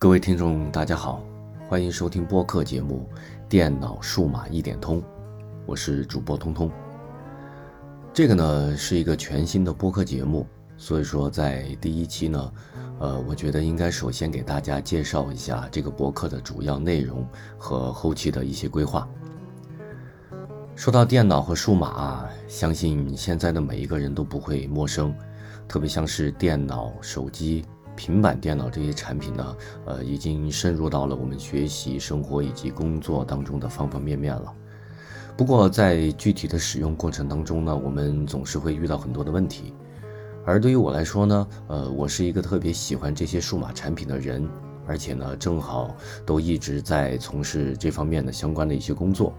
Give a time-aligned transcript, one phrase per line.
[0.00, 1.22] 各位听众，大家好，
[1.68, 3.06] 欢迎收听播客节目
[3.50, 4.98] 《电脑数码一点通》，
[5.66, 6.70] 我是主播通通。
[8.10, 10.46] 这个呢是一个全新的播客节目，
[10.78, 12.52] 所以说在第一期呢，
[12.98, 17.28] 呃，我觉得应该首先给大家介绍一下这个播客的主要内容
[17.58, 19.06] 和后期的一些规划。
[20.74, 25.14] 说到电脑和数码啊，相信现在的每一个人都不会陌生，
[25.68, 27.66] 特别像是电脑、手机。
[27.96, 34.52] 平板电脑这些产品呢，呃，已经深入到了我们学习、生活以及工作当中的方方面面了。
[35.36, 39.74] 不过，在具体的使用过程当中呢，我们总是会遇到很多的问题。
[40.44, 44.48] 而对于我来说呢，呃，我是一个特别喜欢这些数码产品的人，
[44.86, 45.94] 而且呢，正好
[46.26, 49.34] 都一直在从事这方面的相关的一些工作。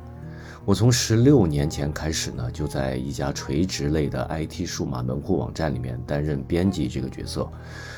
[0.66, 7.50] 我从十六年前开始呢，就在一家垂直类的 IT 数码门户网站里面担任编辑这个角色，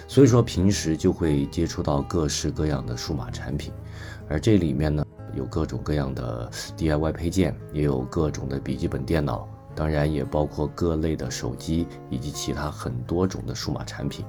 [0.08, 3.74] 所以说平时就会接触到各式各样的数码产品，
[4.30, 14.26] 而这里面呢有各种各样的 DIY 配件，也有各种的笔记本电脑，当然也包括各类的手机以及其他很多种的数码产品。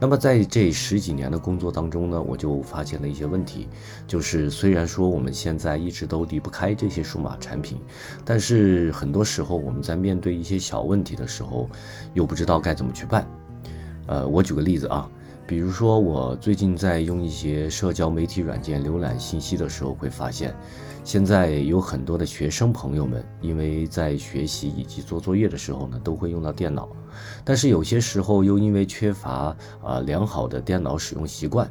[0.00, 3.68] 那么在这十几年的工作当中呢，我就发现了一些问题，
[4.06, 7.78] 就是虽然说我们现在一直都离不开这些数码产品，
[8.24, 11.68] 但是很多时候我们在面对一些小问题的时候，
[12.14, 13.26] 又不知道该怎么去办。
[14.06, 15.06] 呃，我举个例子啊。
[15.50, 20.54] 比如说，我最近在用一些社交媒体软件浏览信息的时候，会发现，
[21.02, 26.88] 现在有很多的学生朋友们，因为在学习以及做作业的时候呢，都会用到电脑，
[27.44, 31.68] 但是有些时候又因为缺乏啊良好的电脑使用习惯，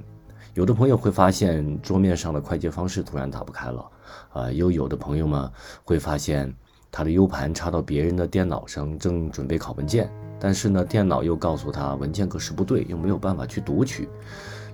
[0.56, 3.92] 有的朋友会发现桌面上的快捷方式突然打不开了，
[4.34, 5.50] 啊，又有的朋友们
[5.86, 6.54] 会发现
[6.92, 10.12] 他的 U 盘插到别人的电脑上，正准备拷文件。
[10.40, 14.08] 但是呢，电脑又告诉他文件格式不对，又没有办法去读取。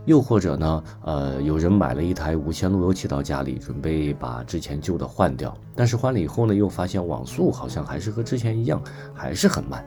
[0.06, 8.80] 又或者呢，呃，有人买了一台无线路由器到家里，准备把之前旧的换掉，但是换了以后呢，又发现网速好像还是和之前一样，
[9.16, 9.84] 还是很慢。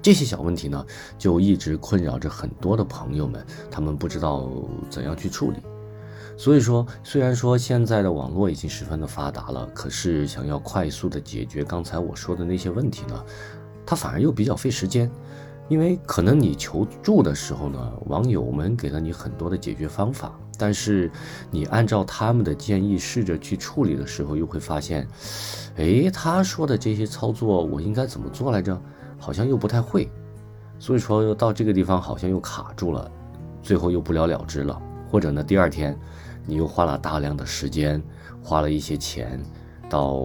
[0.00, 0.82] 这些小问题呢，
[1.18, 4.48] 就一直困扰着很多的朋友们，他们不知道
[4.88, 5.58] 怎样去处理。
[6.36, 13.24] 所以说，虽然说现在的网络已经十分的发达了，可是想要快速的解决刚才我说的那些问题呢？
[13.84, 15.10] 它反而又比较费时间，
[15.68, 21.10] 因为可能你求助的时候呢，网友们给了你很多的解决方法，但是
[21.50, 25.08] 你按照他们的建议试着去处理的时候，又会发现，
[25.76, 28.80] 哎，他说的这些操作我应该怎么做来着？
[29.18, 30.08] 好像又不太会，
[30.78, 33.10] 所以说又到这个地方好像又卡住了，
[33.62, 34.80] 最后又不了了之了。
[35.10, 35.96] 或者呢，第二天
[36.46, 38.02] 你又花了大量的时间，
[38.42, 39.42] 花了一些钱，
[39.88, 40.22] 到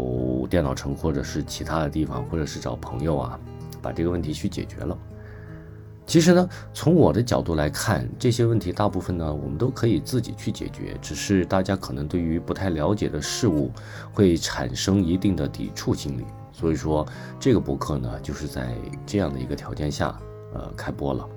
[0.49, 3.39] 电脑城或者是其他的地方，或者是找朋友啊。
[3.81, 4.97] 把这个问题去解决了。
[6.05, 10.97] 其实呢，从我的角度来看，这些问题大部分呢，我们都可以自己去解决。
[11.01, 13.69] 只是大家可能对于不太了解的事物，
[14.13, 16.23] 会产生一定的抵触心理。
[16.53, 17.05] 所以说，
[17.41, 18.73] 这个博客呢，就是在
[19.05, 20.17] 这样的一个条件下，
[20.53, 21.27] 呃，开播了。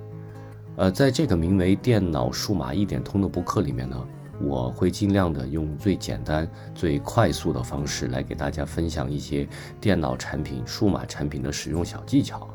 [0.76, 4.06] 呃，在这个名为“电脑数码一点通”的博客里面呢。
[4.38, 9.48] 我会尽量的用最简单、最快速的方式来给大家分享一些
[9.80, 12.46] 电脑产品、数码产品的使用小技巧，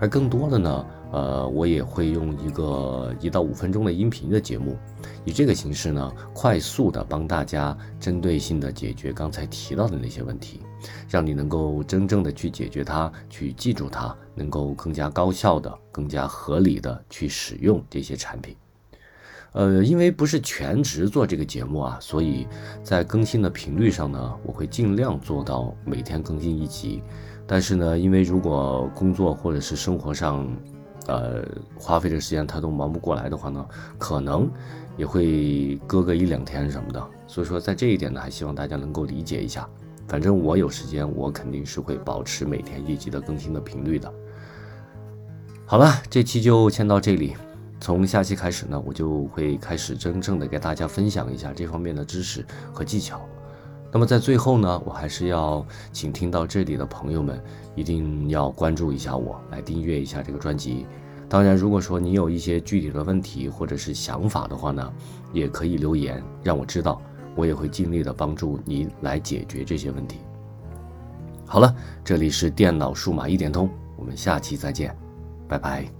[0.00, 4.76] 而更多的呢，呃，我也会用一个一到五分钟的音频的节目，
[5.24, 10.60] 以这个形式呢，快速的帮大家针对性的解决刚才提到的那些问题，
[11.08, 18.54] 让你能够真正的去解决它，去记住它，能够更加高效的、更加合理的去使用这些产品。
[19.52, 22.46] 呃，因为不是全职做这个节目啊，所以
[22.84, 27.02] 在更新的频率上呢，我会尽量做到每天更新一集。
[27.50, 30.46] 但是呢，因为如果工作或者是生活上，
[31.06, 31.42] 呃，
[31.78, 33.66] 花费的时间他都忙不过来的话呢，
[33.96, 34.46] 可能
[34.98, 37.02] 也会搁个一两天什么的。
[37.26, 39.66] 所以说，在这一点呢，还希望大家能够理解一下。
[40.06, 44.12] 反正我有时间，我肯定是会保持每天一集的更新的频率的。
[45.64, 47.34] 好了，这期就先到这里。
[47.80, 53.26] 从下期开始呢，我就会开始真正的给大家分享一下这方面的知识和技巧。
[53.90, 57.42] 那么在最后呢，我还是要请听到这里的朋友们
[57.74, 60.86] 一定要关注一下我，来订阅一下这个专辑。
[61.28, 64.92] 当然，如果说你有一些具体的问题或者是想法的话呢，
[65.32, 67.00] 也可以留言让我知道，
[67.34, 70.18] 我也会尽力的帮助你来解决这些问题。
[71.46, 71.74] 好了，
[72.04, 74.94] 这里是电脑数码一点通，我们下期再见，
[75.46, 75.97] 拜拜。